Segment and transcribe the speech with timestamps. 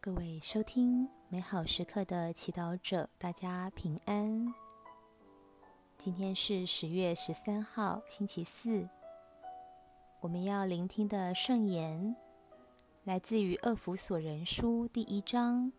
[0.00, 4.54] 各位收听美好时刻的祈祷者，大家平安。
[5.98, 8.88] 今天是十月十三号，星期四。
[10.20, 12.14] 我们要聆听的圣言
[13.02, 15.72] 来自于《厄弗所人书》第一章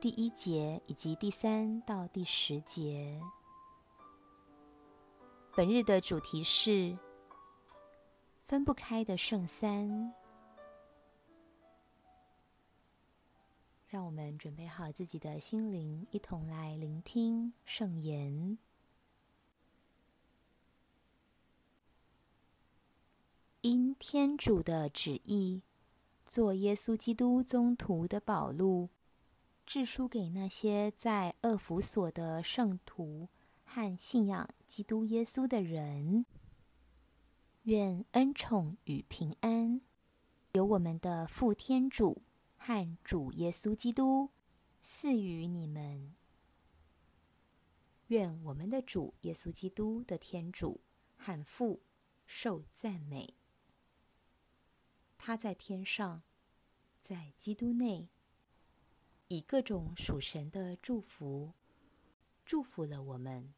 [0.00, 3.20] 第一节以及第三到第十节。
[5.56, 6.96] 本日的主题是
[8.44, 10.14] 分不开的圣三。
[13.94, 18.58] 让我们准备好自己的心灵，一同来聆听圣言。
[23.60, 25.62] 因天主的旨意，
[26.26, 28.88] 做耶稣基督宗徒的保路，
[29.64, 33.28] 致书给那些在厄弗所的圣徒
[33.62, 36.26] 和信仰基督耶稣的人，
[37.62, 39.80] 愿恩宠与平安
[40.54, 42.20] 由我们的父天主。
[42.66, 44.30] 和主耶稣基督
[44.80, 46.14] 赐予你们。
[48.06, 50.80] 愿我们的主耶稣基督的天主
[51.14, 51.82] 和父
[52.24, 53.34] 受赞美。
[55.18, 56.22] 他在天上，
[57.02, 58.08] 在基督内，
[59.28, 61.52] 以各种属神的祝福
[62.46, 63.52] 祝福了我们，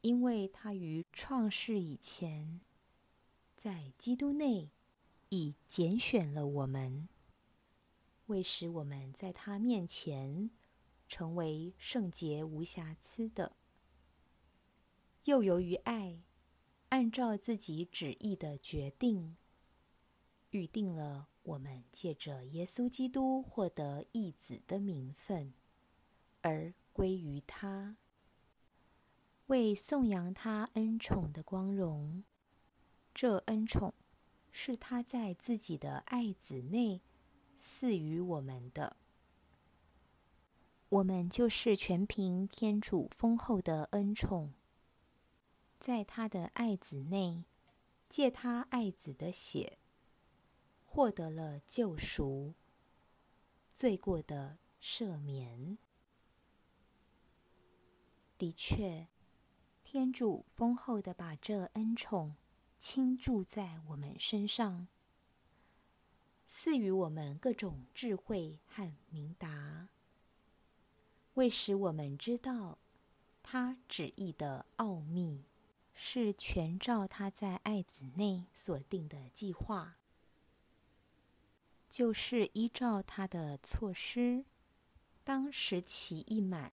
[0.00, 2.60] 因为他于创世以前，
[3.56, 4.72] 在基督内
[5.28, 7.08] 已拣选了我们。
[8.26, 10.50] 为使我们在他面前
[11.06, 13.54] 成为圣洁无瑕疵的，
[15.24, 16.22] 又由于爱，
[16.88, 19.36] 按照自己旨意的决定，
[20.50, 25.52] 预定了我们借着耶稣基督获得义子的名分，
[26.40, 27.98] 而归于他，
[29.48, 32.24] 为颂扬他恩宠的光荣。
[33.12, 33.92] 这恩宠
[34.50, 37.02] 是他在自己的爱子内。
[37.66, 38.98] 赐予我们的，
[40.90, 44.52] 我们就是全凭天主丰厚的恩宠，
[45.80, 47.46] 在他的爱子内，
[48.06, 49.78] 借他爱子的血，
[50.84, 52.52] 获得了救赎，
[53.72, 55.78] 罪过的赦免。
[58.36, 59.08] 的确，
[59.82, 62.36] 天主丰厚的把这恩宠
[62.78, 64.86] 倾注在我们身上。
[66.46, 69.88] 赐予我们各种智慧和明达，
[71.34, 72.78] 为使我们知道
[73.42, 75.44] 他旨意的奥秘，
[75.92, 79.96] 是全照他在爱子内所定的计划，
[81.88, 84.44] 就是依照他的措施，
[85.22, 86.72] 当时期一满，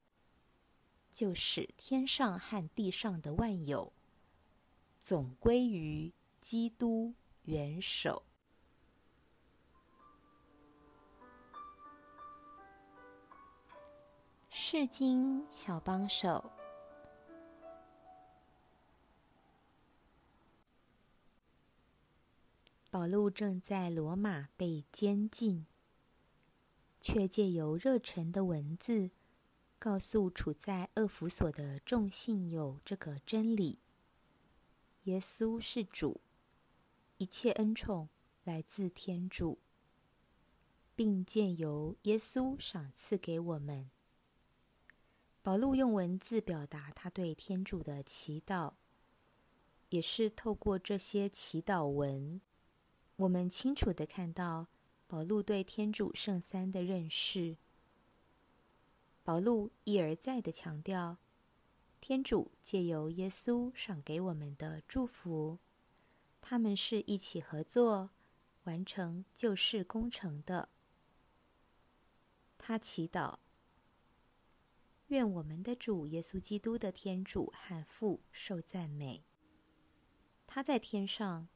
[1.12, 3.92] 就使天上和地上的万有
[5.02, 8.24] 总归于基督元首。
[14.74, 16.50] 释经小帮手，
[22.90, 25.66] 保禄正在罗马被监禁，
[27.02, 29.12] 却借由热忱的文字，
[29.78, 33.80] 告诉处在厄弗所的众信友这个真理：
[35.04, 36.22] 耶稣是主，
[37.18, 38.08] 一切恩宠
[38.46, 39.60] 来自天主，
[40.96, 43.92] 并借由耶稣赏赐给我们。
[45.44, 48.74] 保禄用文字表达他对天主的祈祷，
[49.90, 52.40] 也是透过这些祈祷文，
[53.16, 54.68] 我们清楚地看到
[55.08, 57.58] 保禄对天主圣三的认识。
[59.24, 61.18] 保禄一而再地强调，
[62.00, 65.58] 天主借由耶稣赏给我们的祝福，
[66.40, 68.12] 他们是一起合作
[68.66, 70.70] 完成救世工程的。
[72.60, 73.40] 他祈祷。
[75.12, 79.26] 愿我们的主耶稣基督的天主和父受赞美。
[80.48, 81.50] 他在天上，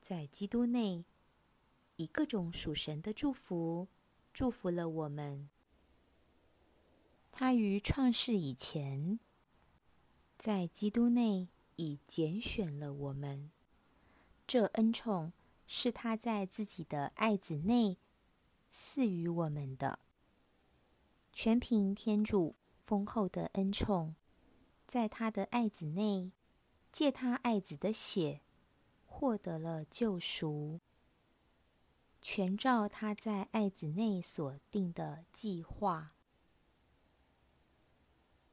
[0.00, 1.04] 在基督内，
[1.96, 3.88] 以各种属神的祝福
[4.32, 5.50] 祝福了我们。
[7.32, 9.18] 他于创世以前，
[10.38, 13.50] 在基督内已拣选了我们。
[14.46, 15.32] 这恩宠
[15.66, 17.98] 是他在自己的爱子内
[18.70, 19.98] 赐予我们的，
[21.32, 22.54] 全凭天主。
[22.86, 24.14] 丰厚的恩宠，
[24.86, 26.32] 在他的爱子内，
[26.92, 28.42] 借他爱子的血，
[29.06, 30.80] 获得了救赎，
[32.20, 36.14] 全照他在爱子内所定的计划。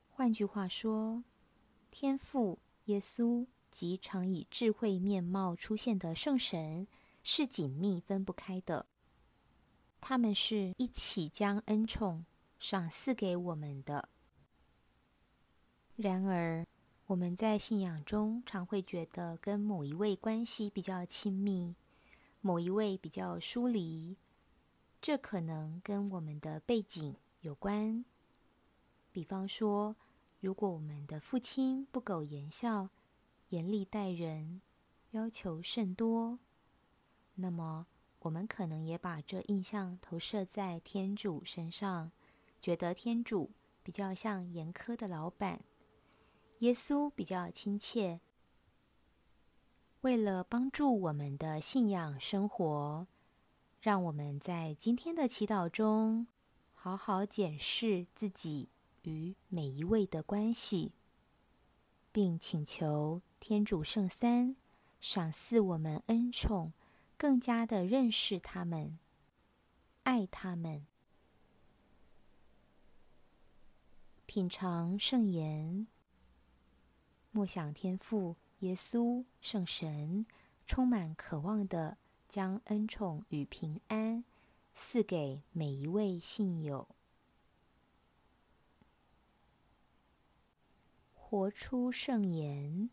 [0.09, 1.23] 换句话说，
[1.89, 6.87] 天父耶稣及常以智慧面貌出现的圣神
[7.21, 8.85] 是紧密分不开的。
[9.99, 12.25] 他们是一起将恩宠
[12.57, 14.09] 赏赐给我们的。
[16.01, 16.65] 然而，
[17.05, 21.75] 我们在信仰中常会觉得跟某一位关系比较亲密，
[22.41, 24.17] 某一位比较疏离。
[25.01, 28.03] 这可能跟我们的背景有关。
[29.11, 29.95] 比方说，
[30.39, 32.89] 如果我们的父亲不苟言笑、
[33.49, 34.61] 严厉待人、
[35.11, 36.39] 要求甚多，
[37.35, 37.87] 那么
[38.19, 42.11] 我们可能也把这印象投射在天主身上，
[42.59, 43.51] 觉得天主
[43.83, 45.61] 比较像严苛的老板，
[46.61, 48.21] 耶稣比较亲切。
[50.01, 53.05] 为了帮助我们的信仰生活，
[53.79, 56.25] 让我们在今天的祈祷中
[56.73, 58.69] 好好检视自己。
[59.03, 60.91] 与每一位的关系，
[62.11, 64.55] 并请求天主圣三
[64.99, 66.71] 赏赐我们恩宠，
[67.17, 68.99] 更加的认识他们，
[70.03, 70.85] 爱他们，
[74.27, 75.87] 品尝圣言，
[77.33, 80.25] 默想天父耶稣圣神，
[80.67, 81.97] 充满渴望的
[82.27, 84.25] 将恩宠与平安
[84.73, 86.89] 赐给每一位信友。
[91.13, 92.89] 活出圣言，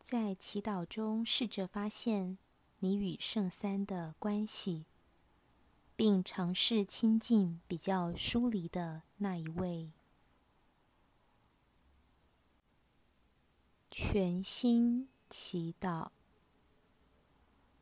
[0.00, 2.38] 在祈祷中试着发现
[2.78, 4.86] 你与圣三的关系，
[5.94, 9.92] 并尝试亲近比较疏离的那一位。
[13.96, 16.08] 全心祈祷，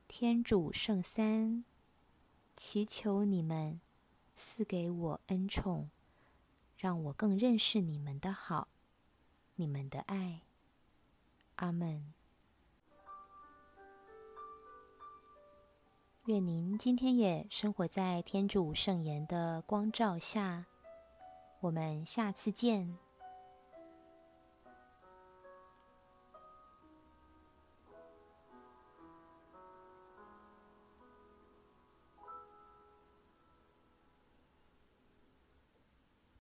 [0.06, 1.64] 天主圣三，
[2.54, 3.80] 祈求你们
[4.34, 5.88] 赐给我恩宠，
[6.76, 8.68] 让我更认识你们的好。
[9.54, 10.42] 你们的爱，
[11.54, 12.12] 阿门。
[16.26, 20.66] 愿您今天也生活在天主圣言的光照下。
[21.60, 22.98] 我们下次见。